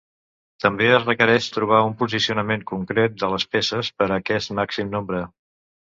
[0.63, 5.21] També es requereix trobar un posicionament concret de les peces per a aquest màxim nombre.